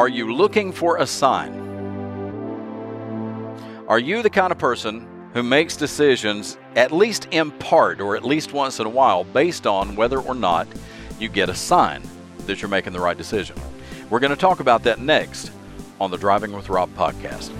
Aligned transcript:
Are 0.00 0.08
you 0.08 0.32
looking 0.32 0.72
for 0.72 0.96
a 0.96 1.06
sign? 1.06 1.52
Are 3.86 3.98
you 3.98 4.22
the 4.22 4.30
kind 4.30 4.50
of 4.50 4.56
person 4.56 5.06
who 5.34 5.42
makes 5.42 5.76
decisions, 5.76 6.56
at 6.74 6.90
least 6.90 7.28
in 7.32 7.50
part 7.50 8.00
or 8.00 8.16
at 8.16 8.24
least 8.24 8.54
once 8.54 8.80
in 8.80 8.86
a 8.86 8.88
while, 8.88 9.24
based 9.24 9.66
on 9.66 9.96
whether 9.96 10.18
or 10.18 10.34
not 10.34 10.66
you 11.18 11.28
get 11.28 11.50
a 11.50 11.54
sign 11.54 12.00
that 12.46 12.62
you're 12.62 12.70
making 12.70 12.94
the 12.94 12.98
right 12.98 13.18
decision? 13.18 13.56
We're 14.08 14.20
going 14.20 14.30
to 14.30 14.40
talk 14.40 14.60
about 14.60 14.84
that 14.84 15.00
next 15.00 15.50
on 16.00 16.10
the 16.10 16.16
Driving 16.16 16.52
with 16.52 16.70
Rob 16.70 16.88
podcast. 16.94 17.50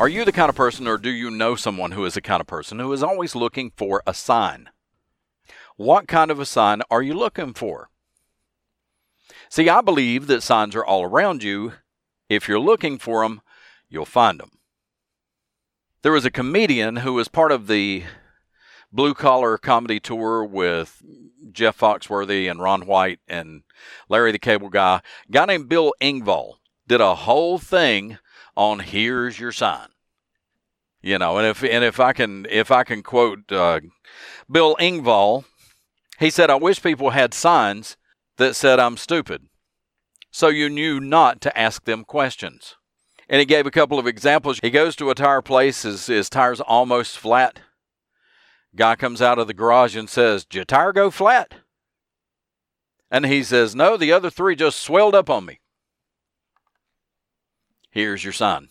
Are 0.00 0.08
you 0.08 0.24
the 0.24 0.32
kind 0.32 0.48
of 0.48 0.56
person, 0.56 0.88
or 0.88 0.98
do 0.98 1.10
you 1.10 1.30
know 1.30 1.54
someone 1.54 1.92
who 1.92 2.04
is 2.04 2.14
the 2.14 2.20
kind 2.20 2.40
of 2.40 2.48
person 2.48 2.80
who 2.80 2.92
is 2.92 3.04
always 3.04 3.36
looking 3.36 3.70
for 3.76 4.02
a 4.08 4.12
sign? 4.12 4.70
What 5.76 6.06
kind 6.06 6.30
of 6.30 6.38
a 6.38 6.46
sign 6.46 6.82
are 6.90 7.02
you 7.02 7.14
looking 7.14 7.52
for? 7.52 7.90
See, 9.48 9.68
I 9.68 9.80
believe 9.80 10.26
that 10.28 10.42
signs 10.42 10.76
are 10.76 10.84
all 10.84 11.02
around 11.02 11.42
you. 11.42 11.74
If 12.28 12.48
you're 12.48 12.60
looking 12.60 12.98
for 12.98 13.22
them, 13.22 13.40
you'll 13.88 14.04
find 14.04 14.38
them. 14.40 14.50
There 16.02 16.12
was 16.12 16.24
a 16.24 16.30
comedian 16.30 16.96
who 16.96 17.14
was 17.14 17.28
part 17.28 17.50
of 17.50 17.66
the 17.66 18.04
blue 18.92 19.14
collar 19.14 19.58
comedy 19.58 19.98
tour 19.98 20.44
with 20.44 21.02
Jeff 21.50 21.78
Foxworthy 21.78 22.50
and 22.50 22.60
Ron 22.60 22.86
White 22.86 23.20
and 23.26 23.62
Larry 24.08 24.32
the 24.32 24.38
Cable 24.38 24.68
Guy. 24.68 25.00
A 25.28 25.32
guy 25.32 25.46
named 25.46 25.68
Bill 25.68 25.92
Engvall 26.00 26.54
did 26.86 27.00
a 27.00 27.14
whole 27.14 27.58
thing 27.58 28.18
on 28.56 28.80
"Here's 28.80 29.40
Your 29.40 29.52
Sign." 29.52 29.88
You 31.02 31.18
know, 31.18 31.36
and 31.38 31.46
if 31.46 31.62
and 31.62 31.84
if 31.84 32.00
I 32.00 32.12
can 32.12 32.46
if 32.48 32.70
I 32.70 32.84
can 32.84 33.02
quote 33.02 33.50
uh, 33.50 33.80
Bill 34.50 34.76
Engvall, 34.76 35.44
he 36.18 36.30
said, 36.30 36.50
"I 36.50 36.56
wish 36.56 36.82
people 36.82 37.10
had 37.10 37.34
signs 37.34 37.96
that 38.36 38.56
said 38.56 38.80
I'm 38.80 38.96
stupid, 38.96 39.48
so 40.30 40.48
you 40.48 40.68
knew 40.68 41.00
not 41.00 41.40
to 41.42 41.58
ask 41.58 41.84
them 41.84 42.04
questions." 42.04 42.76
And 43.28 43.40
he 43.40 43.46
gave 43.46 43.66
a 43.66 43.70
couple 43.70 43.98
of 43.98 44.06
examples. 44.06 44.58
He 44.60 44.70
goes 44.70 44.96
to 44.96 45.10
a 45.10 45.14
tire 45.14 45.42
place, 45.42 45.82
his, 45.82 46.06
his 46.06 46.28
tire's 46.28 46.60
almost 46.60 47.18
flat. 47.18 47.60
Guy 48.76 48.96
comes 48.96 49.22
out 49.22 49.38
of 49.38 49.46
the 49.46 49.54
garage 49.54 49.96
and 49.96 50.10
says, 50.10 50.44
Did 50.44 50.56
your 50.56 50.64
tire 50.64 50.92
go 50.92 51.10
flat? 51.10 51.54
And 53.10 53.26
he 53.26 53.42
says, 53.44 53.74
No, 53.74 53.96
the 53.96 54.12
other 54.12 54.30
three 54.30 54.56
just 54.56 54.80
swelled 54.80 55.14
up 55.14 55.30
on 55.30 55.46
me. 55.46 55.60
Here's 57.90 58.24
your 58.24 58.32
sign. 58.32 58.68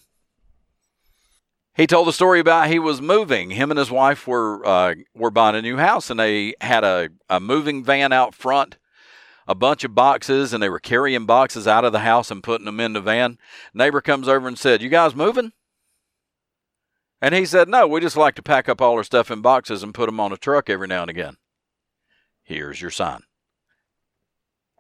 He 1.76 1.88
told 1.88 2.08
the 2.08 2.14
story 2.14 2.40
about 2.40 2.70
he 2.70 2.78
was 2.78 3.02
moving. 3.02 3.52
Him 3.52 3.72
and 3.72 3.80
his 3.80 3.90
wife 3.90 4.28
were 4.28 4.66
uh, 4.66 4.96
were 5.16 5.32
buying 5.32 5.56
a 5.56 5.62
new 5.62 5.78
house, 5.78 6.10
and 6.10 6.20
they 6.20 6.54
had 6.62 6.84
a, 6.84 7.10
a 7.30 7.40
moving 7.40 7.84
van 7.84 8.14
out 8.14 8.36
front, 8.36 8.78
a 9.48 9.56
bunch 9.56 9.84
of 9.84 9.96
boxes, 9.96 10.54
and 10.54 10.62
they 10.62 10.70
were 10.70 10.80
carrying 10.80 11.26
boxes 11.26 11.68
out 11.68 11.84
of 11.84 11.92
the 11.92 12.00
house 12.00 12.30
and 12.30 12.44
putting 12.44 12.66
them 12.66 12.80
in 12.80 12.94
the 12.94 13.02
van. 13.02 13.40
Neighbor 13.74 14.02
comes 14.02 14.28
over 14.28 14.48
and 14.48 14.58
said, 14.58 14.84
"You 14.84 14.90
guys 14.90 15.16
moving?" 15.16 15.52
And 17.20 17.34
he 17.34 17.46
said, 17.46 17.68
"No, 17.68 17.88
we 17.88 18.02
just 18.02 18.18
like 18.18 18.36
to 18.36 18.44
pack 18.44 18.70
up 18.70 18.80
all 18.80 18.94
our 18.94 19.04
stuff 19.04 19.32
in 19.32 19.42
boxes 19.42 19.82
and 19.82 19.96
put 19.96 20.06
them 20.06 20.20
on 20.20 20.32
a 20.32 20.38
truck 20.38 20.70
every 20.70 20.88
now 20.88 21.02
and 21.02 21.10
again." 21.10 21.38
Here's 22.44 22.82
your 22.82 22.92
sign. 22.92 23.22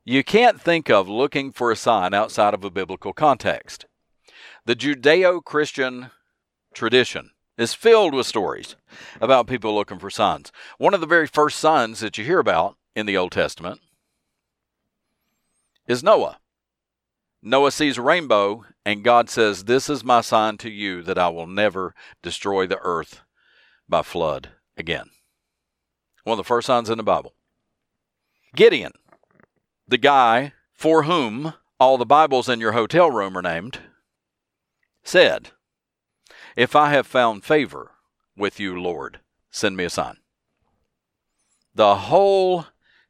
You 0.05 0.23
can't 0.23 0.61
think 0.61 0.91
of 0.91 1.07
looking 1.09 1.51
for 1.51 1.71
a 1.71 1.75
sign 1.75 2.13
outside 2.13 2.53
of 2.53 2.63
a 2.63 2.69
biblical 2.69 3.13
context. 3.13 3.85
The 4.65 4.75
Judeo 4.75 5.43
Christian 5.43 6.11
tradition 6.73 7.31
is 7.57 7.73
filled 7.73 8.13
with 8.13 8.25
stories 8.25 8.75
about 9.21 9.47
people 9.47 9.73
looking 9.75 9.99
for 9.99 10.09
signs. 10.09 10.51
One 10.77 10.93
of 10.93 11.01
the 11.01 11.07
very 11.07 11.27
first 11.27 11.59
signs 11.59 11.99
that 11.99 12.17
you 12.17 12.25
hear 12.25 12.39
about 12.39 12.77
in 12.95 13.05
the 13.05 13.17
Old 13.17 13.31
Testament 13.31 13.79
is 15.87 16.03
Noah. 16.03 16.39
Noah 17.41 17.71
sees 17.71 17.97
a 17.97 18.01
rainbow, 18.01 18.63
and 18.85 19.03
God 19.03 19.29
says, 19.29 19.65
This 19.65 19.89
is 19.89 20.03
my 20.03 20.21
sign 20.21 20.57
to 20.59 20.69
you 20.69 21.01
that 21.03 21.17
I 21.17 21.27
will 21.27 21.47
never 21.47 21.93
destroy 22.21 22.65
the 22.65 22.79
earth 22.81 23.21
by 23.89 24.01
flood 24.01 24.49
again. 24.77 25.09
One 26.23 26.33
of 26.33 26.37
the 26.37 26.47
first 26.47 26.67
signs 26.67 26.89
in 26.89 26.97
the 26.97 27.03
Bible. 27.03 27.33
Gideon, 28.55 28.93
the 29.87 29.97
guy 29.97 30.53
for 30.73 31.03
whom 31.03 31.53
all 31.79 31.97
the 31.97 32.05
Bibles 32.05 32.47
in 32.47 32.61
your 32.61 32.71
hotel 32.71 33.11
room 33.11 33.37
are 33.37 33.41
named, 33.41 33.79
said, 35.03 35.51
If 36.55 36.75
I 36.75 36.91
have 36.91 37.07
found 37.07 37.43
favor 37.43 37.91
with 38.37 38.59
you, 38.59 38.79
Lord, 38.79 39.19
send 39.49 39.75
me 39.75 39.85
a 39.85 39.89
sign. 39.89 40.17
The 41.73 41.95
whole 41.95 42.67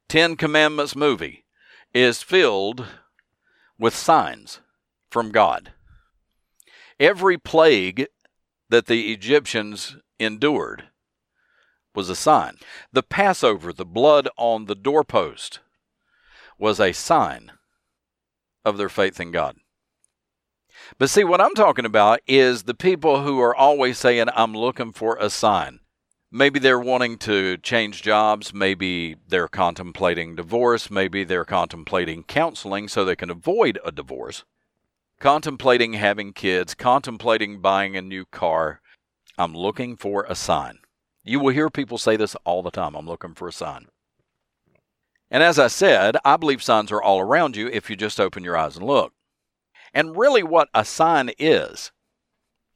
Ten 0.07 0.35
Commandments 0.35 0.95
movie 0.95 1.45
is 1.93 2.23
filled 2.23 2.85
with 3.77 3.95
signs 3.95 4.61
from 5.09 5.31
God. 5.31 5.73
Every 6.99 7.37
plague 7.37 8.07
that 8.69 8.85
the 8.85 9.11
Egyptians 9.11 9.97
endured 10.19 10.85
was 11.93 12.09
a 12.09 12.15
sign. 12.15 12.57
The 12.91 13.03
Passover, 13.03 13.73
the 13.73 13.85
blood 13.85 14.29
on 14.37 14.65
the 14.65 14.75
doorpost, 14.75 15.59
was 16.57 16.79
a 16.79 16.93
sign 16.93 17.51
of 18.63 18.77
their 18.77 18.89
faith 18.89 19.19
in 19.19 19.31
God. 19.31 19.57
But 20.97 21.09
see, 21.09 21.23
what 21.23 21.41
I'm 21.41 21.53
talking 21.53 21.85
about 21.85 22.21
is 22.27 22.63
the 22.63 22.73
people 22.73 23.23
who 23.23 23.39
are 23.39 23.55
always 23.55 23.97
saying, 23.97 24.27
I'm 24.35 24.53
looking 24.53 24.91
for 24.91 25.17
a 25.19 25.29
sign. 25.29 25.79
Maybe 26.31 26.59
they're 26.59 26.79
wanting 26.79 27.17
to 27.19 27.57
change 27.57 28.01
jobs. 28.01 28.53
Maybe 28.53 29.17
they're 29.27 29.47
contemplating 29.47 30.35
divorce. 30.35 30.89
Maybe 30.89 31.23
they're 31.23 31.45
contemplating 31.45 32.23
counseling 32.23 32.87
so 32.87 33.03
they 33.03 33.15
can 33.15 33.29
avoid 33.29 33.79
a 33.83 33.91
divorce. 33.91 34.43
Contemplating 35.19 35.93
having 35.93 36.33
kids. 36.33 36.73
Contemplating 36.73 37.59
buying 37.59 37.95
a 37.95 38.01
new 38.01 38.25
car. 38.25 38.81
I'm 39.37 39.53
looking 39.55 39.95
for 39.95 40.25
a 40.27 40.35
sign. 40.35 40.79
You 41.23 41.39
will 41.39 41.53
hear 41.53 41.69
people 41.69 41.97
say 41.97 42.17
this 42.17 42.35
all 42.45 42.61
the 42.61 42.71
time. 42.71 42.95
I'm 42.95 43.07
looking 43.07 43.33
for 43.33 43.47
a 43.47 43.53
sign. 43.53 43.87
And 45.29 45.41
as 45.41 45.57
I 45.57 45.67
said, 45.67 46.17
I 46.23 46.37
believe 46.37 46.61
signs 46.61 46.91
are 46.91 47.01
all 47.01 47.19
around 47.19 47.55
you 47.55 47.67
if 47.67 47.89
you 47.89 47.95
just 47.95 48.19
open 48.19 48.43
your 48.43 48.57
eyes 48.57 48.75
and 48.75 48.85
look. 48.85 49.13
And 49.93 50.17
really, 50.17 50.43
what 50.43 50.69
a 50.73 50.83
sign 50.83 51.31
is, 51.37 51.91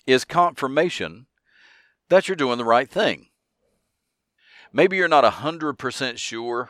is 0.06 0.24
confirmation 0.24 1.26
that 2.10 2.28
you're 2.28 2.36
doing 2.36 2.58
the 2.58 2.66
right 2.66 2.90
thing. 2.90 3.28
Maybe 4.72 4.98
you're 4.98 5.08
not 5.08 5.24
100% 5.24 6.18
sure 6.18 6.70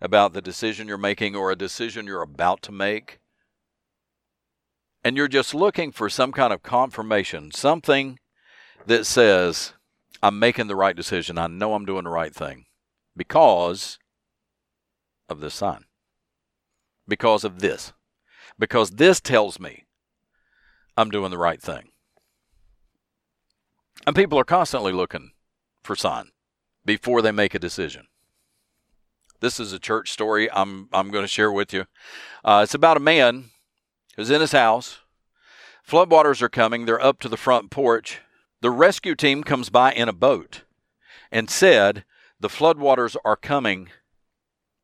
about 0.00 0.32
the 0.32 0.42
decision 0.42 0.86
you're 0.86 0.98
making 0.98 1.34
or 1.34 1.50
a 1.50 1.56
decision 1.56 2.06
you're 2.06 2.22
about 2.22 2.62
to 2.62 2.72
make. 2.72 3.18
And 5.02 5.16
you're 5.16 5.28
just 5.28 5.54
looking 5.54 5.92
for 5.92 6.08
some 6.08 6.32
kind 6.32 6.52
of 6.52 6.62
confirmation, 6.62 7.50
something 7.52 8.18
that 8.86 9.06
says, 9.06 9.72
I'm 10.22 10.38
making 10.38 10.68
the 10.68 10.76
right 10.76 10.96
decision. 10.96 11.36
I 11.36 11.46
know 11.46 11.74
I'm 11.74 11.84
doing 11.84 12.04
the 12.04 12.10
right 12.10 12.34
thing 12.34 12.66
because 13.16 13.98
of 15.28 15.40
this 15.40 15.54
sign, 15.54 15.84
because 17.08 17.44
of 17.44 17.60
this 17.60 17.92
because 18.58 18.92
this 18.92 19.20
tells 19.20 19.58
me 19.58 19.84
I'm 20.96 21.10
doing 21.10 21.30
the 21.30 21.38
right 21.38 21.60
thing. 21.60 21.90
And 24.06 24.14
people 24.14 24.38
are 24.38 24.44
constantly 24.44 24.92
looking 24.92 25.32
for 25.82 25.96
sign 25.96 26.30
before 26.84 27.22
they 27.22 27.32
make 27.32 27.54
a 27.54 27.58
decision. 27.58 28.06
This 29.40 29.58
is 29.58 29.72
a 29.72 29.78
church 29.78 30.10
story 30.10 30.50
I'm 30.52 30.88
I'm 30.92 31.10
going 31.10 31.24
to 31.24 31.28
share 31.28 31.52
with 31.52 31.72
you. 31.72 31.86
Uh, 32.44 32.60
it's 32.64 32.74
about 32.74 32.96
a 32.96 33.00
man 33.00 33.50
who's 34.16 34.30
in 34.30 34.40
his 34.40 34.52
house. 34.52 35.00
Floodwaters 35.86 36.40
are 36.40 36.48
coming. 36.48 36.86
They're 36.86 37.02
up 37.02 37.20
to 37.20 37.28
the 37.28 37.36
front 37.36 37.70
porch. 37.70 38.20
The 38.62 38.70
rescue 38.70 39.14
team 39.14 39.44
comes 39.44 39.68
by 39.68 39.92
in 39.92 40.08
a 40.08 40.14
boat 40.14 40.62
and 41.30 41.50
said, 41.50 42.04
"The 42.40 42.48
floodwaters 42.48 43.16
are 43.24 43.36
coming. 43.36 43.90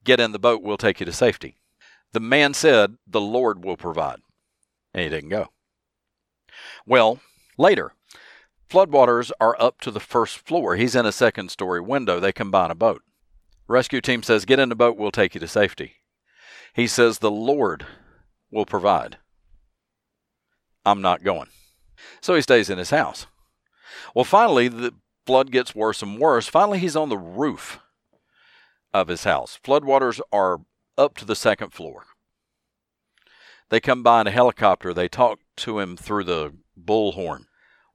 Get 0.04 0.20
in 0.20 0.32
the 0.32 0.38
boat. 0.38 0.62
We'll 0.62 0.76
take 0.76 1.00
you 1.00 1.06
to 1.06 1.12
safety." 1.12 1.56
The 2.12 2.20
man 2.20 2.54
said, 2.54 2.96
The 3.06 3.20
Lord 3.20 3.64
will 3.64 3.76
provide. 3.76 4.20
And 4.92 5.04
he 5.04 5.08
didn't 5.08 5.30
go. 5.30 5.48
Well, 6.86 7.20
later, 7.56 7.94
floodwaters 8.68 9.30
are 9.40 9.56
up 9.60 9.80
to 9.82 9.90
the 9.90 10.00
first 10.00 10.38
floor. 10.38 10.76
He's 10.76 10.96
in 10.96 11.06
a 11.06 11.12
second 11.12 11.50
story 11.50 11.80
window. 11.80 12.18
They 12.18 12.32
by 12.32 12.68
a 12.70 12.74
boat. 12.74 13.02
Rescue 13.68 14.00
team 14.00 14.22
says, 14.22 14.44
Get 14.44 14.58
in 14.58 14.68
the 14.68 14.74
boat, 14.74 14.96
we'll 14.96 15.12
take 15.12 15.34
you 15.34 15.40
to 15.40 15.48
safety. 15.48 15.96
He 16.74 16.86
says, 16.86 17.18
The 17.18 17.30
Lord 17.30 17.86
will 18.50 18.66
provide. 18.66 19.18
I'm 20.84 21.02
not 21.02 21.22
going. 21.22 21.48
So 22.20 22.34
he 22.34 22.42
stays 22.42 22.70
in 22.70 22.78
his 22.78 22.90
house. 22.90 23.26
Well, 24.14 24.24
finally, 24.24 24.68
the 24.68 24.94
flood 25.26 25.52
gets 25.52 25.74
worse 25.74 26.02
and 26.02 26.18
worse. 26.18 26.48
Finally, 26.48 26.80
he's 26.80 26.96
on 26.96 27.08
the 27.08 27.18
roof 27.18 27.78
of 28.92 29.08
his 29.08 29.24
house. 29.24 29.58
Floodwaters 29.62 30.20
are 30.32 30.60
up 31.00 31.16
to 31.16 31.24
the 31.24 31.36
second 31.36 31.72
floor. 31.72 32.04
They 33.70 33.80
come 33.80 34.02
by 34.02 34.20
in 34.22 34.26
a 34.26 34.32
helicopter. 34.32 34.92
They 34.92 35.08
talk 35.08 35.40
to 35.56 35.78
him 35.78 35.96
through 35.96 36.24
the 36.24 36.54
bullhorn. 36.78 37.46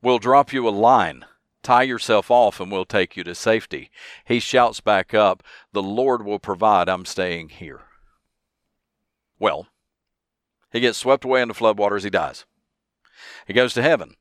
We'll 0.02 0.20
drop 0.20 0.52
you 0.52 0.68
a 0.68 0.70
line 0.70 1.26
Tie 1.66 1.82
yourself 1.82 2.30
off 2.30 2.60
and 2.60 2.72
we'll 2.72 2.86
take 2.86 3.18
you 3.18 3.24
to 3.24 3.34
safety. 3.34 3.90
He 4.24 4.40
shouts 4.40 4.82
back 4.82 5.16
up, 5.16 5.42
The 5.74 5.82
Lord 5.82 6.24
will 6.24 6.38
provide. 6.38 6.88
I'm 6.88 7.06
staying 7.06 7.50
here. 7.50 7.82
Well, 9.40 9.66
he 10.72 10.80
gets 10.80 11.00
swept 11.00 11.26
away 11.26 11.42
into 11.42 11.56
floodwaters. 11.56 12.04
He 12.04 12.12
dies. 12.12 12.46
He 13.48 13.54
goes 13.54 13.74
to 13.74 13.82
heaven. 13.82 14.14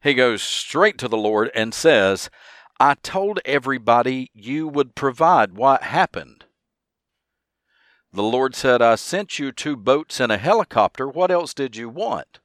He 0.00 0.14
goes 0.14 0.40
straight 0.40 0.98
to 0.98 1.08
the 1.08 1.16
Lord 1.16 1.50
and 1.52 1.74
says, 1.74 2.30
I 2.78 2.94
told 2.94 3.40
everybody 3.44 4.30
you 4.32 4.68
would 4.68 4.94
provide. 4.94 5.54
What 5.54 5.82
happened? 5.82 6.44
The 8.12 8.22
Lord 8.22 8.54
said, 8.54 8.80
I 8.80 8.94
sent 8.94 9.38
you 9.38 9.52
two 9.52 9.76
boats 9.76 10.18
and 10.18 10.32
a 10.32 10.38
helicopter. 10.38 11.06
What 11.06 11.30
else 11.30 11.52
did 11.52 11.76
you 11.76 11.88
want? 11.88 12.40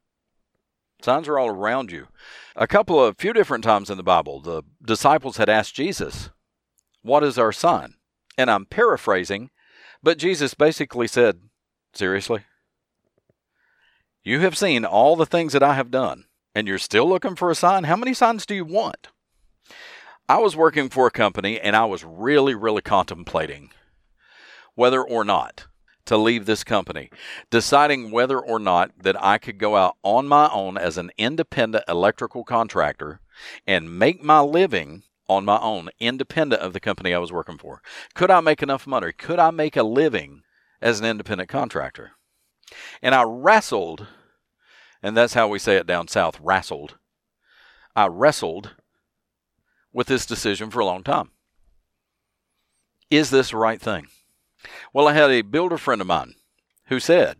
Signs 1.02 1.28
are 1.28 1.40
all 1.40 1.50
around 1.50 1.92
you. 1.92 2.08
A 2.56 2.68
couple 2.68 3.04
of, 3.04 3.18
few 3.18 3.34
different 3.34 3.64
times 3.64 3.90
in 3.90 3.98
the 3.98 4.04
Bible, 4.04 4.42
the 4.42 4.64
disciples 4.84 5.38
had 5.38 5.50
asked 5.50 5.76
Jesus, 5.76 6.30
What 7.02 7.24
is 7.24 7.38
our 7.38 7.52
sign? 7.52 7.96
And 8.38 8.50
I'm 8.50 8.66
paraphrasing, 8.66 9.52
but 10.02 10.18
Jesus 10.18 10.54
basically 10.54 11.08
said, 11.08 11.42
Seriously? 11.94 12.44
You 14.24 14.40
have 14.40 14.58
seen 14.58 14.86
all 14.86 15.16
the 15.16 15.26
things 15.26 15.54
that 15.54 15.64
I 15.64 15.74
have 15.76 15.92
done, 15.92 16.26
and 16.56 16.68
you're 16.68 16.78
still 16.78 17.08
looking 17.08 17.36
for 17.36 17.52
a 17.52 17.56
sign? 17.56 17.86
How 17.86 17.98
many 17.98 18.14
signs 18.14 18.46
do 18.46 18.56
you 18.56 18.66
want? 18.66 19.10
I 20.30 20.38
was 20.38 20.56
working 20.56 20.90
for 20.90 21.08
a 21.08 21.12
company 21.12 21.60
and 21.60 21.76
I 21.76 21.86
was 21.86 22.06
really, 22.06 22.56
really 22.56 22.82
contemplating 22.82 23.72
whether 24.76 25.02
or 25.04 25.24
not 25.24 25.68
to 26.06 26.18
leave 26.18 26.46
this 26.46 26.64
company, 26.64 27.10
deciding 27.50 28.12
whether 28.12 28.40
or 28.40 28.60
not 28.60 28.92
that 28.98 29.22
I 29.24 29.38
could 29.38 29.58
go 29.58 29.76
out 29.76 29.96
on 30.04 30.28
my 30.28 30.50
own 30.52 30.78
as 30.78 30.98
an 30.98 31.12
independent 31.18 31.86
electrical 31.88 32.44
contractor 32.44 33.22
and 33.66 33.98
make 33.98 34.22
my 34.22 34.40
living 34.42 35.04
on 35.28 35.46
my 35.46 35.58
own, 35.60 35.90
independent 36.00 36.62
of 36.62 36.74
the 36.74 36.80
company 36.80 37.14
I 37.14 37.20
was 37.20 37.32
working 37.32 37.58
for. 37.58 37.82
Could 38.14 38.30
I 38.30 38.42
make 38.42 38.62
enough 38.62 38.86
money? 38.86 39.14
Could 39.14 39.40
I 39.40 39.52
make 39.52 39.78
a 39.78 39.84
living 39.84 40.44
as 40.82 41.00
an 41.00 41.06
independent 41.06 41.50
contractor? 41.50 42.12
And 43.02 43.16
I 43.16 43.24
wrestled, 43.24 44.08
and 45.02 45.16
that's 45.16 45.34
how 45.34 45.48
we 45.48 45.60
say 45.60 45.78
it 45.78 45.88
down 45.88 46.10
south 46.10 46.40
wrestled. 46.42 46.98
I 47.96 48.08
wrestled 48.08 48.76
with 49.94 50.08
this 50.08 50.26
decision 50.26 50.70
for 50.70 50.80
a 50.80 50.86
long 50.86 51.04
time. 51.04 51.32
Is 53.10 53.30
this 53.30 53.52
the 53.52 53.58
right 53.58 53.80
thing? 53.80 54.08
Well, 54.94 55.08
I 55.08 55.14
had 55.14 55.32
a 55.32 55.42
builder 55.42 55.78
friend 55.78 56.02
of 56.02 56.08
mine 56.08 56.36
who 56.88 57.00
said, 57.00 57.38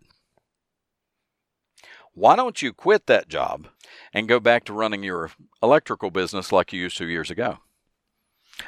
Why 2.12 2.36
don't 2.36 2.62
you 2.62 2.72
quit 2.72 3.06
that 3.06 3.28
job 3.28 3.68
and 4.12 4.28
go 4.28 4.40
back 4.40 4.64
to 4.64 4.72
running 4.72 5.02
your 5.02 5.30
electrical 5.62 6.10
business 6.10 6.52
like 6.52 6.72
you 6.72 6.80
used 6.80 6.96
to 6.98 7.06
years 7.06 7.30
ago? 7.30 7.58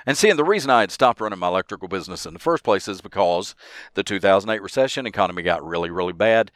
And 0.04 0.16
seeing 0.16 0.36
the 0.36 0.44
reason 0.44 0.70
I 0.70 0.80
had 0.80 0.90
stopped 0.90 1.20
running 1.20 1.38
my 1.38 1.48
electrical 1.48 1.88
business 1.88 2.26
in 2.26 2.34
the 2.34 2.40
first 2.40 2.64
place 2.64 2.88
is 2.88 3.00
because 3.00 3.54
the 3.94 4.02
2008 4.02 4.60
recession 4.60 5.06
economy 5.06 5.42
got 5.42 5.64
really, 5.64 5.90
really 5.90 6.12
bad. 6.12 6.50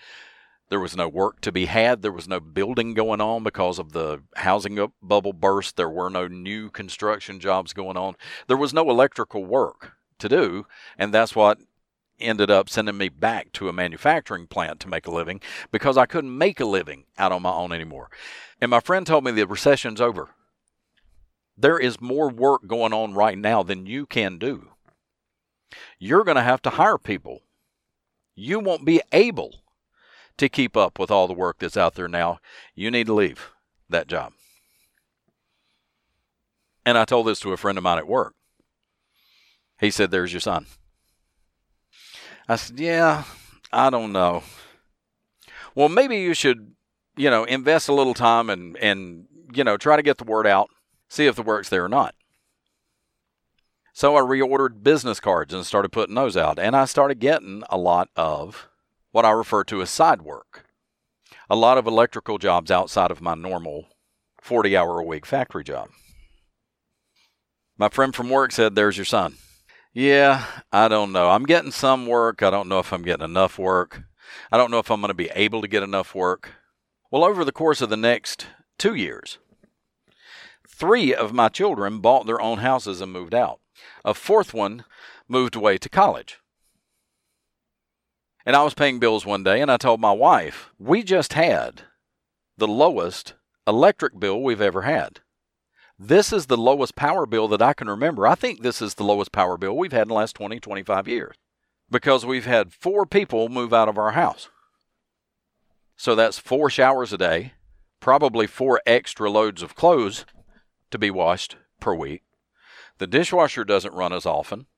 There 0.68 0.80
was 0.80 0.96
no 0.96 1.08
work 1.08 1.40
to 1.42 1.52
be 1.52 1.66
had. 1.66 2.02
There 2.02 2.12
was 2.12 2.28
no 2.28 2.38
building 2.38 2.94
going 2.94 3.20
on 3.20 3.42
because 3.42 3.78
of 3.78 3.92
the 3.92 4.22
housing 4.36 4.92
bubble 5.02 5.32
burst. 5.32 5.76
There 5.76 5.90
were 5.90 6.10
no 6.10 6.28
new 6.28 6.70
construction 6.70 7.40
jobs 7.40 7.72
going 7.72 7.96
on. 7.96 8.14
There 8.46 8.56
was 8.56 8.72
no 8.72 8.88
electrical 8.88 9.44
work 9.44 9.94
to 10.20 10.28
do. 10.28 10.66
And 10.96 11.12
that's 11.12 11.34
what 11.34 11.58
ended 12.20 12.50
up 12.50 12.68
sending 12.68 12.96
me 12.96 13.08
back 13.08 13.52
to 13.52 13.68
a 13.68 13.72
manufacturing 13.72 14.46
plant 14.46 14.80
to 14.80 14.88
make 14.88 15.06
a 15.06 15.10
living 15.10 15.40
because 15.70 15.96
I 15.96 16.06
couldn't 16.06 16.36
make 16.36 16.60
a 16.60 16.64
living 16.64 17.04
out 17.18 17.32
on 17.32 17.42
my 17.42 17.52
own 17.52 17.72
anymore. 17.72 18.10
And 18.60 18.70
my 18.70 18.80
friend 18.80 19.06
told 19.06 19.24
me 19.24 19.30
the 19.32 19.46
recession's 19.46 20.00
over. 20.00 20.30
There 21.56 21.78
is 21.78 22.00
more 22.00 22.28
work 22.28 22.66
going 22.66 22.92
on 22.92 23.14
right 23.14 23.36
now 23.36 23.62
than 23.62 23.86
you 23.86 24.06
can 24.06 24.38
do. 24.38 24.70
You're 25.98 26.24
going 26.24 26.36
to 26.36 26.42
have 26.42 26.62
to 26.62 26.70
hire 26.70 26.98
people. 26.98 27.42
You 28.34 28.60
won't 28.60 28.84
be 28.84 29.02
able 29.12 29.56
to 30.38 30.48
keep 30.48 30.76
up 30.76 30.98
with 30.98 31.10
all 31.10 31.26
the 31.28 31.34
work 31.34 31.58
that's 31.58 31.76
out 31.76 31.94
there 31.94 32.08
now. 32.08 32.40
You 32.74 32.90
need 32.90 33.06
to 33.06 33.14
leave 33.14 33.50
that 33.88 34.08
job. 34.08 34.32
And 36.86 36.96
I 36.96 37.04
told 37.04 37.26
this 37.26 37.40
to 37.40 37.52
a 37.52 37.58
friend 37.58 37.76
of 37.76 37.84
mine 37.84 37.98
at 37.98 38.08
work. 38.08 38.34
He 39.78 39.90
said, 39.90 40.10
There's 40.10 40.32
your 40.32 40.40
son. 40.40 40.66
I 42.50 42.56
said, 42.56 42.80
Yeah, 42.80 43.22
I 43.72 43.90
don't 43.90 44.10
know. 44.10 44.42
Well, 45.76 45.88
maybe 45.88 46.16
you 46.16 46.34
should, 46.34 46.74
you 47.16 47.30
know, 47.30 47.44
invest 47.44 47.88
a 47.88 47.94
little 47.94 48.12
time 48.12 48.50
and, 48.50 48.76
and, 48.78 49.26
you 49.54 49.62
know, 49.62 49.76
try 49.76 49.94
to 49.94 50.02
get 50.02 50.18
the 50.18 50.24
word 50.24 50.48
out, 50.48 50.68
see 51.08 51.26
if 51.26 51.36
the 51.36 51.44
work's 51.44 51.68
there 51.68 51.84
or 51.84 51.88
not. 51.88 52.16
So 53.92 54.16
I 54.16 54.20
reordered 54.22 54.82
business 54.82 55.20
cards 55.20 55.54
and 55.54 55.64
started 55.64 55.92
putting 55.92 56.16
those 56.16 56.36
out. 56.36 56.58
And 56.58 56.74
I 56.74 56.86
started 56.86 57.20
getting 57.20 57.62
a 57.70 57.78
lot 57.78 58.08
of 58.16 58.68
what 59.12 59.24
I 59.24 59.30
refer 59.30 59.62
to 59.64 59.80
as 59.80 59.90
side 59.90 60.22
work. 60.22 60.66
A 61.48 61.54
lot 61.54 61.78
of 61.78 61.86
electrical 61.86 62.38
jobs 62.38 62.72
outside 62.72 63.12
of 63.12 63.20
my 63.20 63.36
normal 63.36 63.86
40 64.40 64.76
hour 64.76 64.98
a 64.98 65.04
week 65.04 65.24
factory 65.24 65.62
job. 65.62 65.90
My 67.78 67.88
friend 67.88 68.12
from 68.12 68.28
work 68.28 68.50
said, 68.50 68.74
There's 68.74 68.98
your 68.98 69.04
son. 69.04 69.36
Yeah, 69.92 70.44
I 70.70 70.86
don't 70.86 71.10
know. 71.10 71.30
I'm 71.30 71.44
getting 71.44 71.72
some 71.72 72.06
work. 72.06 72.42
I 72.42 72.50
don't 72.50 72.68
know 72.68 72.78
if 72.78 72.92
I'm 72.92 73.02
getting 73.02 73.24
enough 73.24 73.58
work. 73.58 74.02
I 74.52 74.56
don't 74.56 74.70
know 74.70 74.78
if 74.78 74.90
I'm 74.90 75.00
going 75.00 75.08
to 75.08 75.14
be 75.14 75.30
able 75.34 75.60
to 75.62 75.68
get 75.68 75.82
enough 75.82 76.14
work. 76.14 76.52
Well, 77.10 77.24
over 77.24 77.44
the 77.44 77.50
course 77.50 77.80
of 77.80 77.90
the 77.90 77.96
next 77.96 78.46
two 78.78 78.94
years, 78.94 79.38
three 80.68 81.12
of 81.12 81.32
my 81.32 81.48
children 81.48 81.98
bought 81.98 82.26
their 82.26 82.40
own 82.40 82.58
houses 82.58 83.00
and 83.00 83.12
moved 83.12 83.34
out. 83.34 83.58
A 84.04 84.14
fourth 84.14 84.54
one 84.54 84.84
moved 85.28 85.56
away 85.56 85.76
to 85.78 85.88
college. 85.88 86.38
And 88.46 88.54
I 88.54 88.62
was 88.62 88.74
paying 88.74 89.00
bills 89.00 89.26
one 89.26 89.42
day 89.42 89.60
and 89.60 89.70
I 89.70 89.76
told 89.76 90.00
my 90.00 90.12
wife, 90.12 90.70
we 90.78 91.02
just 91.02 91.32
had 91.32 91.82
the 92.56 92.68
lowest 92.68 93.34
electric 93.66 94.20
bill 94.20 94.40
we've 94.40 94.60
ever 94.60 94.82
had. 94.82 95.20
This 96.02 96.32
is 96.32 96.46
the 96.46 96.56
lowest 96.56 96.96
power 96.96 97.26
bill 97.26 97.46
that 97.48 97.60
I 97.60 97.74
can 97.74 97.86
remember. 97.86 98.26
I 98.26 98.34
think 98.34 98.62
this 98.62 98.80
is 98.80 98.94
the 98.94 99.04
lowest 99.04 99.32
power 99.32 99.58
bill 99.58 99.76
we've 99.76 99.92
had 99.92 100.02
in 100.02 100.08
the 100.08 100.14
last 100.14 100.34
20, 100.34 100.58
25 100.58 101.06
years 101.06 101.36
because 101.90 102.24
we've 102.24 102.46
had 102.46 102.72
four 102.72 103.04
people 103.04 103.50
move 103.50 103.74
out 103.74 103.86
of 103.86 103.98
our 103.98 104.12
house. 104.12 104.48
So 105.96 106.14
that's 106.14 106.38
four 106.38 106.70
showers 106.70 107.12
a 107.12 107.18
day, 107.18 107.52
probably 108.00 108.46
four 108.46 108.80
extra 108.86 109.28
loads 109.28 109.60
of 109.60 109.74
clothes 109.74 110.24
to 110.90 110.98
be 110.98 111.10
washed 111.10 111.56
per 111.80 111.92
week. 111.92 112.22
The 112.96 113.06
dishwasher 113.06 113.66
doesn't 113.66 113.92
run 113.92 114.14
as 114.14 114.24
often. 114.24 114.68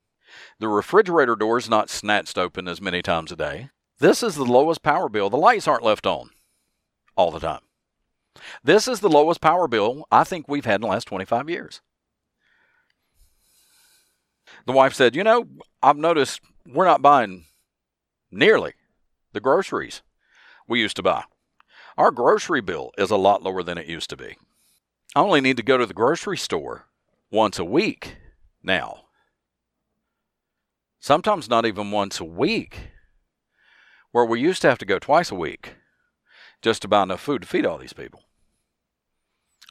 The 0.59 0.67
refrigerator 0.67 1.37
door 1.37 1.57
is 1.57 1.69
not 1.69 1.89
snatched 1.89 2.37
open 2.37 2.67
as 2.67 2.81
many 2.81 3.01
times 3.01 3.31
a 3.31 3.37
day. 3.37 3.69
This 3.99 4.23
is 4.23 4.35
the 4.35 4.43
lowest 4.43 4.83
power 4.83 5.07
bill. 5.07 5.29
The 5.29 5.37
lights 5.37 5.69
aren't 5.69 5.85
left 5.85 6.05
on 6.05 6.31
all 7.15 7.31
the 7.31 7.39
time. 7.39 7.61
This 8.63 8.87
is 8.87 8.99
the 8.99 9.09
lowest 9.09 9.41
power 9.41 9.67
bill 9.67 10.07
I 10.11 10.23
think 10.23 10.47
we've 10.47 10.65
had 10.65 10.75
in 10.75 10.81
the 10.81 10.87
last 10.87 11.05
25 11.05 11.49
years. 11.49 11.81
The 14.65 14.73
wife 14.73 14.93
said, 14.93 15.15
You 15.15 15.23
know, 15.23 15.47
I've 15.81 15.97
noticed 15.97 16.41
we're 16.65 16.85
not 16.85 17.01
buying 17.01 17.45
nearly 18.31 18.73
the 19.33 19.39
groceries 19.39 20.01
we 20.67 20.79
used 20.79 20.95
to 20.95 21.03
buy. 21.03 21.23
Our 21.97 22.11
grocery 22.11 22.61
bill 22.61 22.91
is 22.97 23.11
a 23.11 23.17
lot 23.17 23.43
lower 23.43 23.63
than 23.63 23.77
it 23.77 23.87
used 23.87 24.09
to 24.09 24.17
be. 24.17 24.37
I 25.15 25.19
only 25.19 25.41
need 25.41 25.57
to 25.57 25.63
go 25.63 25.77
to 25.77 25.85
the 25.85 25.93
grocery 25.93 26.37
store 26.37 26.87
once 27.29 27.59
a 27.59 27.65
week 27.65 28.17
now. 28.63 29.01
Sometimes 30.99 31.49
not 31.49 31.65
even 31.65 31.91
once 31.91 32.19
a 32.19 32.25
week, 32.25 32.91
where 34.11 34.25
we 34.25 34.39
used 34.39 34.61
to 34.61 34.69
have 34.69 34.77
to 34.79 34.85
go 34.85 34.97
twice 34.97 35.29
a 35.29 35.35
week 35.35 35.75
just 36.63 36.81
to 36.81 36.87
buy 36.87 37.03
enough 37.03 37.21
food 37.21 37.43
to 37.43 37.47
feed 37.47 37.65
all 37.65 37.77
these 37.77 37.93
people. 37.93 38.21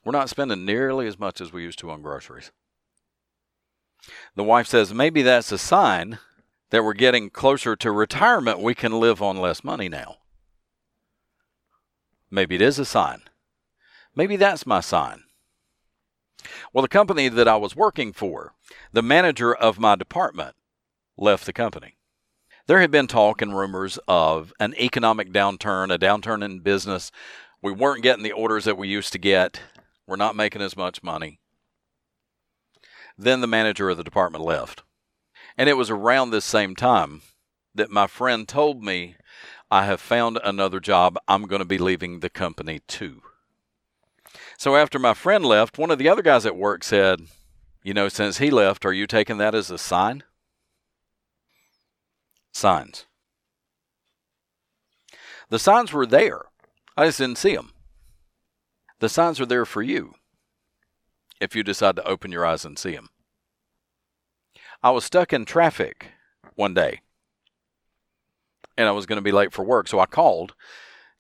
We're 0.05 0.13
not 0.13 0.29
spending 0.29 0.65
nearly 0.65 1.09
as 1.09 1.19
much 1.19 1.41
as 1.41 1.53
we 1.53 1.63
used 1.63 1.79
to 1.81 1.91
on 1.91 2.03
groceries. 2.03 2.53
The 4.37 4.45
wife 4.45 4.67
says 4.67 4.93
maybe 4.93 5.23
that's 5.23 5.51
a 5.51 5.59
sign 5.59 6.19
that 6.71 6.85
we're 6.85 6.93
getting 6.93 7.31
closer 7.31 7.75
to 7.77 7.91
retirement. 7.91 8.61
We 8.61 8.75
can 8.75 9.01
live 9.01 9.23
on 9.23 9.37
less 9.37 9.65
money 9.65 9.89
now. 9.89 10.17
Maybe 12.31 12.57
it 12.57 12.63
is 12.63 12.79
a 12.79 12.85
sign. 12.85 13.23
Maybe 14.15 14.37
that's 14.37 14.67
my 14.67 14.81
sign. 14.81 15.23
Well, 16.73 16.83
the 16.83 16.89
company 16.89 17.29
that 17.29 17.49
I 17.49 17.57
was 17.57 17.77
working 17.77 18.13
for, 18.13 18.55
the 18.93 19.03
manager 19.03 19.55
of 19.55 19.79
my 19.79 19.97
department 19.97 20.57
left 21.17 21.47
the 21.47 21.53
company. 21.53 21.97
There 22.69 22.81
had 22.81 22.93
been 22.93 23.09
talk 23.09 23.43
and 23.43 23.57
rumors 23.57 23.99
of 24.07 24.53
an 24.61 24.75
economic 24.77 25.33
downturn, 25.33 25.93
a 25.93 25.99
downturn 25.99 26.45
in 26.45 26.61
business. 26.61 27.11
We 27.61 27.73
weren't 27.73 28.05
getting 28.05 28.23
the 28.23 28.33
orders 28.33 28.65
that 28.65 28.79
we 28.79 28.89
used 28.89 29.13
to 29.13 29.19
get. 29.19 29.61
We're 30.07 30.17
not 30.17 30.37
making 30.37 30.63
as 30.63 30.77
much 30.77 31.03
money. 31.03 31.41
Then 33.19 33.41
the 33.41 33.47
manager 33.49 33.91
of 33.91 33.97
the 33.97 34.05
department 34.05 34.45
left. 34.45 34.83
And 35.59 35.69
it 35.69 35.77
was 35.77 35.91
around 35.91 36.31
this 36.31 36.45
same 36.45 36.77
time 36.77 37.23
that 37.75 37.91
my 37.91 38.07
friend 38.07 38.47
told 38.47 38.83
me, 38.83 39.17
I 39.71 39.85
have 39.87 40.01
found 40.01 40.39
another 40.45 40.81
job. 40.81 41.19
I'm 41.27 41.47
going 41.47 41.61
to 41.61 41.67
be 41.67 41.79
leaving 41.79 42.21
the 42.21 42.31
company 42.31 42.81
too. 42.87 43.23
So 44.57 44.77
after 44.77 44.99
my 44.99 45.15
friend 45.15 45.45
left, 45.45 45.79
one 45.79 45.91
of 45.91 45.99
the 45.99 46.09
other 46.09 46.23
guys 46.23 46.47
at 46.47 46.57
work 46.57 46.85
said, 46.85 47.23
You 47.83 47.93
know, 47.93 48.09
since 48.09 48.39
he 48.39 48.51
left, 48.51 48.85
are 48.87 48.93
you 48.93 49.07
taking 49.07 49.39
that 49.39 49.55
as 49.55 49.71
a 49.71 49.79
sign? 49.79 50.23
Signs. 52.53 53.07
The 55.49 55.59
signs 55.59 55.93
were 55.93 56.07
there. 56.07 56.43
I 56.97 57.07
just 57.07 57.19
didn't 57.19 57.39
see 57.39 57.55
them. 57.55 57.73
The 59.01 59.09
signs 59.09 59.41
are 59.41 59.47
there 59.47 59.67
for 59.67 59.83
you 59.83 60.15
if 61.41 61.57
you 61.57 61.63
decide 61.63 61.97
to 61.97 62.07
open 62.07 62.31
your 62.31 62.47
eyes 62.47 62.65
and 62.65 62.79
see 62.79 62.93
them. 62.93 63.09
I 64.83 64.91
was 64.91 65.05
stuck 65.05 65.33
in 65.33 65.45
traffic 65.45 66.13
one 66.55 66.75
day 66.75 67.01
and 68.77 68.89
I 68.89 68.93
was 68.93 69.07
going 69.07 69.17
to 69.17 69.23
be 69.23 69.33
late 69.33 69.53
for 69.53 69.65
work, 69.65 69.89
so 69.89 69.99
I 69.99 70.07
called 70.07 70.55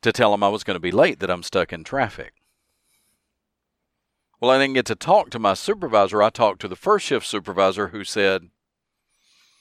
to 0.02 0.12
tell 0.12 0.34
him 0.34 0.42
I 0.42 0.48
was 0.48 0.64
going 0.64 0.74
to 0.74 0.80
be 0.80 0.90
late, 0.90 1.20
that 1.20 1.30
I'm 1.30 1.42
stuck 1.42 1.72
in 1.72 1.84
traffic. 1.84 2.34
Well, 4.40 4.50
I 4.50 4.58
didn't 4.58 4.74
get 4.74 4.86
to 4.86 4.96
talk 4.96 5.30
to 5.30 5.38
my 5.38 5.54
supervisor. 5.54 6.22
I 6.22 6.30
talked 6.30 6.60
to 6.62 6.68
the 6.68 6.76
first 6.76 7.06
shift 7.06 7.26
supervisor 7.26 7.88
who 7.88 8.02
said, 8.02 8.48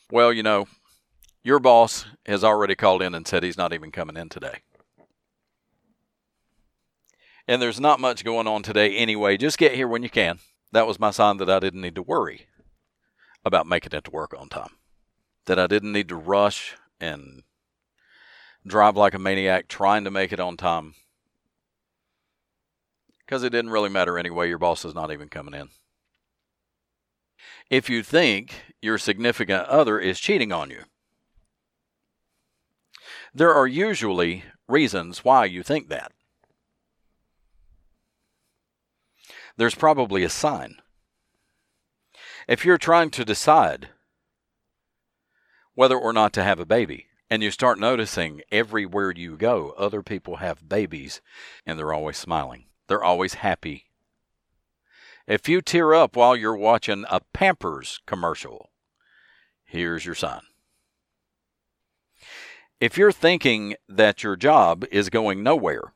Well, 0.10 0.34
you 0.34 0.42
know, 0.42 0.66
your 1.44 1.60
boss 1.60 2.06
has 2.26 2.44
already 2.44 2.76
called 2.76 3.02
in 3.02 3.16
and 3.16 3.28
said 3.28 3.44
he's 3.44 3.58
not 3.58 3.74
even 3.74 3.92
coming 3.92 4.18
in 4.18 4.30
today. 4.30 4.60
And 7.48 7.62
there's 7.62 7.80
not 7.80 8.00
much 8.00 8.24
going 8.24 8.48
on 8.48 8.64
today 8.64 8.96
anyway. 8.96 9.38
Just 9.38 9.58
get 9.58 9.74
here 9.74 9.88
when 9.88 10.04
you 10.04 10.10
can. 10.10 10.40
That 10.72 10.88
was 10.88 11.00
my 11.00 11.12
sign 11.12 11.38
that 11.38 11.50
I 11.50 11.60
didn't 11.60 11.82
need 11.82 11.96
to 11.96 12.02
worry 12.02 12.48
about 13.44 13.68
making 13.68 13.98
it 13.98 14.04
to 14.06 14.12
work 14.12 14.34
on 14.38 14.48
time. 14.48 14.76
That 15.46 15.60
I 15.60 15.68
didn't 15.68 15.92
need 15.92 16.08
to 16.10 16.16
rush 16.16 16.76
and 17.00 17.42
drive 18.66 18.96
like 18.96 19.16
a 19.16 19.20
maniac 19.20 19.68
trying 19.68 20.04
to 20.04 20.12
make 20.12 20.32
it 20.32 20.40
on 20.40 20.56
time. 20.56 20.94
Because 23.20 23.44
it 23.44 23.50
didn't 23.50 23.72
really 23.72 23.90
matter 23.90 24.20
anyway. 24.20 24.48
Your 24.48 24.60
boss 24.60 24.86
is 24.86 24.94
not 24.94 25.12
even 25.12 25.28
coming 25.28 25.54
in. 25.54 25.70
If 27.70 27.90
you 27.90 28.04
think 28.04 28.54
your 28.82 28.98
significant 28.98 29.66
other 29.68 30.00
is 30.00 30.20
cheating 30.20 30.52
on 30.52 30.70
you, 30.70 30.84
there 33.34 33.54
are 33.54 33.68
usually 33.68 34.44
reasons 34.68 35.24
why 35.24 35.46
you 35.46 35.64
think 35.64 35.90
that. 35.90 36.12
There's 39.58 39.76
probably 39.76 40.24
a 40.24 40.30
sign. 40.30 40.78
If 42.48 42.66
you're 42.66 42.78
trying 42.78 43.10
to 43.12 43.26
decide 43.26 43.90
whether 45.76 45.98
or 45.98 46.14
not 46.14 46.34
to 46.34 46.44
have 46.44 46.60
a 46.60 46.66
baby, 46.66 47.08
and 47.32 47.42
you 47.42 47.50
start 47.50 47.80
noticing 47.80 48.42
everywhere 48.52 49.12
you 49.12 49.38
go, 49.38 49.74
other 49.78 50.04
people 50.04 50.36
have 50.38 50.68
babies 50.68 51.22
and 51.66 51.80
they're 51.80 51.94
always 51.94 52.18
smiling, 52.18 52.66
they're 52.88 53.04
always 53.04 53.36
happy. 53.36 53.86
If 55.28 55.48
you 55.48 55.62
tear 55.62 55.94
up 55.94 56.18
while 56.18 56.36
you're 56.36 56.58
watching 56.58 57.06
a 57.10 57.22
Pampers 57.32 58.02
commercial, 58.06 58.72
here's 59.64 60.06
your 60.06 60.16
sign. 60.16 60.42
If 62.82 62.98
you're 62.98 63.12
thinking 63.12 63.76
that 63.88 64.24
your 64.24 64.36
job 64.36 64.86
is 64.92 65.12
going 65.12 65.44
nowhere 65.44 65.94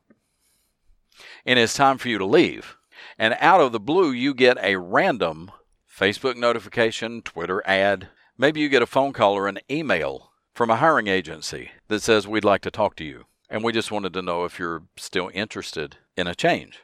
and 1.44 1.58
it's 1.58 1.74
time 1.74 1.98
for 1.98 2.08
you 2.08 2.16
to 2.16 2.24
leave, 2.24 2.76
and 3.18 3.36
out 3.40 3.60
of 3.60 3.72
the 3.72 3.80
blue 3.80 4.12
you 4.12 4.32
get 4.32 4.56
a 4.62 4.76
random 4.76 5.50
Facebook 5.92 6.36
notification, 6.36 7.22
Twitter 7.22 7.60
ad, 7.66 8.06
maybe 8.38 8.60
you 8.60 8.68
get 8.68 8.82
a 8.82 8.86
phone 8.86 9.12
call 9.12 9.34
or 9.34 9.48
an 9.48 9.58
email 9.68 10.30
from 10.54 10.70
a 10.70 10.76
hiring 10.76 11.08
agency 11.08 11.72
that 11.88 12.02
says 12.02 12.28
we'd 12.28 12.44
like 12.44 12.62
to 12.62 12.70
talk 12.70 12.94
to 12.96 13.04
you, 13.04 13.24
and 13.50 13.64
we 13.64 13.72
just 13.72 13.90
wanted 13.90 14.12
to 14.12 14.22
know 14.22 14.44
if 14.44 14.60
you're 14.60 14.84
still 14.96 15.28
interested 15.34 15.96
in 16.16 16.28
a 16.28 16.36
change. 16.36 16.82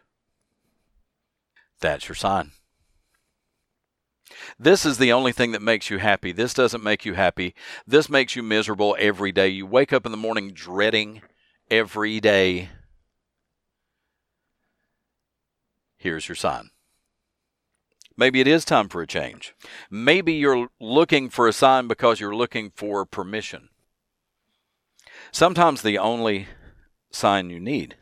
That's 1.79 2.09
your 2.09 2.17
sign. 2.17 2.51
This 4.59 4.85
is 4.87 4.99
the 4.99 5.13
only 5.13 5.33
thing 5.33 5.53
that 5.53 5.63
makes 5.63 5.91
you 5.91 5.99
happy. 5.99 6.33
This 6.33 6.55
doesn't 6.55 6.83
make 6.83 7.05
you 7.05 7.15
happy. 7.15 7.55
This 7.87 8.09
makes 8.09 8.37
you 8.37 8.43
miserable 8.43 8.97
every 8.99 9.33
day. 9.33 9.49
You 9.49 9.67
wake 9.67 9.93
up 9.93 10.07
in 10.07 10.13
the 10.13 10.19
morning 10.19 10.53
dreading 10.53 11.23
every 11.71 12.21
day. 12.21 12.69
Here's 15.97 16.29
your 16.29 16.37
sign. 16.37 16.71
Maybe 18.17 18.41
it 18.41 18.49
is 18.49 18.65
time 18.65 18.89
for 18.89 19.03
a 19.03 19.07
change. 19.07 19.55
Maybe 19.91 20.35
you're 20.35 20.69
looking 20.81 21.31
for 21.31 21.49
a 21.49 21.53
sign 21.53 21.89
because 21.89 22.21
you're 22.21 22.35
looking 22.35 22.71
for 22.75 23.07
permission. 23.07 23.69
Sometimes 25.31 25.83
the 25.83 25.99
only 25.99 26.49
sign 27.11 27.51
you 27.51 27.59
need 27.59 27.97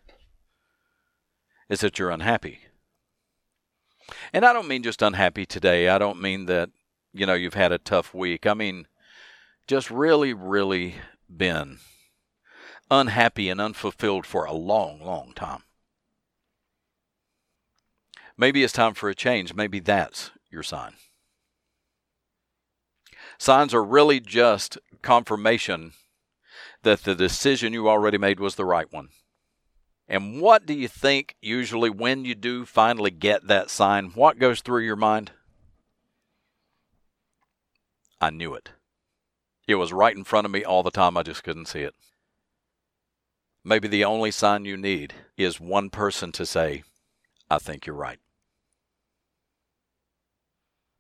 is 1.69 1.81
that 1.81 1.99
you're 1.99 2.11
unhappy. 2.11 2.61
And 4.33 4.45
I 4.45 4.53
don't 4.53 4.69
mean 4.69 4.83
just 4.83 5.03
unhappy 5.03 5.47
today. 5.47 5.89
I 5.89 5.99
don't 5.99 6.21
mean 6.21 6.47
that, 6.47 6.71
you 7.13 7.27
know, 7.27 7.35
you've 7.35 7.55
had 7.55 7.73
a 7.73 7.79
tough 7.79 8.15
week. 8.15 8.47
I 8.47 8.55
mean, 8.55 8.87
just 9.67 9.91
really, 9.91 10.33
really 10.33 10.97
been 11.29 11.79
unhappy 12.91 13.49
and 13.49 13.61
unfulfilled 13.61 14.27
for 14.27 14.45
a 14.45 14.53
long, 14.53 15.01
long 15.01 15.33
time. 15.35 15.63
Maybe 18.37 18.63
it's 18.63 18.73
time 18.73 18.95
for 18.95 19.09
a 19.09 19.15
change. 19.15 19.55
Maybe 19.55 19.81
that's 19.81 20.31
your 20.51 20.63
sign. 20.63 20.95
Signs 23.39 23.75
are 23.75 23.85
really 23.85 24.21
just 24.21 24.79
confirmation 25.03 25.93
that 26.83 27.05
the 27.05 27.15
decision 27.15 27.73
you 27.73 27.89
already 27.89 28.19
made 28.19 28.41
was 28.41 28.55
the 28.55 28.65
right 28.65 28.91
one. 28.93 29.09
And 30.11 30.41
what 30.41 30.67
do 30.67 30.75
you 30.75 30.89
think 30.89 31.37
usually 31.41 31.89
when 31.89 32.25
you 32.25 32.35
do 32.35 32.67
finally 32.67 33.13
get 33.13 33.47
that 33.47 33.71
sign? 33.71 34.07
What 34.07 34.41
goes 34.41 34.61
through 34.61 34.83
your 34.83 34.97
mind? 34.97 35.31
I 38.21 38.31
knew 38.31 38.53
it. 38.55 38.71
It 39.69 39.77
was 39.77 39.93
right 39.93 40.15
in 40.15 40.25
front 40.25 40.47
of 40.47 40.51
me 40.51 40.65
all 40.65 40.83
the 40.83 40.91
time. 40.91 41.17
I 41.17 41.23
just 41.23 41.45
couldn't 41.45 41.69
see 41.69 41.83
it. 41.83 41.95
Maybe 43.65 43.87
the 43.87 44.05
only 44.05 44.33
sign 44.33 44.65
you 44.65 44.77
need 44.77 45.15
is 45.37 45.61
one 45.61 45.91
person 45.91 46.33
to 46.33 46.45
say, 46.45 46.83
I 47.49 47.59
think 47.59 47.87
you're 47.87 47.95
right. 47.95 48.19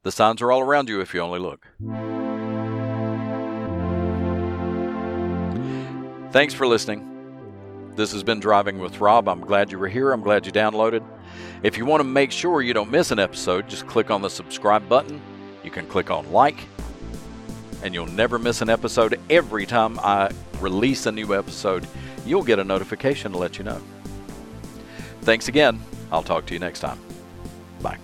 The 0.04 0.12
signs 0.12 0.40
are 0.40 0.52
all 0.52 0.60
around 0.60 0.88
you 0.88 1.00
if 1.00 1.12
you 1.14 1.20
only 1.20 1.40
look. 1.40 1.66
Thanks 6.30 6.54
for 6.54 6.68
listening. 6.68 7.09
This 7.96 8.12
has 8.12 8.22
been 8.22 8.40
Driving 8.40 8.78
with 8.78 9.00
Rob. 9.00 9.28
I'm 9.28 9.40
glad 9.40 9.70
you 9.70 9.78
were 9.78 9.88
here. 9.88 10.12
I'm 10.12 10.22
glad 10.22 10.46
you 10.46 10.52
downloaded. 10.52 11.04
If 11.62 11.76
you 11.76 11.84
want 11.84 12.00
to 12.00 12.04
make 12.04 12.32
sure 12.32 12.62
you 12.62 12.72
don't 12.72 12.90
miss 12.90 13.10
an 13.10 13.18
episode, 13.18 13.68
just 13.68 13.86
click 13.86 14.10
on 14.10 14.22
the 14.22 14.30
subscribe 14.30 14.88
button. 14.88 15.20
You 15.62 15.70
can 15.70 15.86
click 15.86 16.10
on 16.10 16.30
like, 16.32 16.58
and 17.82 17.92
you'll 17.92 18.06
never 18.06 18.38
miss 18.38 18.62
an 18.62 18.70
episode. 18.70 19.20
Every 19.28 19.66
time 19.66 19.98
I 20.00 20.30
release 20.60 21.06
a 21.06 21.12
new 21.12 21.34
episode, 21.34 21.86
you'll 22.24 22.42
get 22.42 22.58
a 22.58 22.64
notification 22.64 23.32
to 23.32 23.38
let 23.38 23.58
you 23.58 23.64
know. 23.64 23.80
Thanks 25.22 25.48
again. 25.48 25.80
I'll 26.10 26.22
talk 26.22 26.46
to 26.46 26.54
you 26.54 26.60
next 26.60 26.80
time. 26.80 26.98
Bye. 27.82 27.98